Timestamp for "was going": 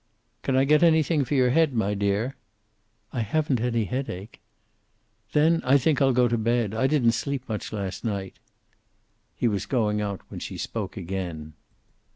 9.47-10.01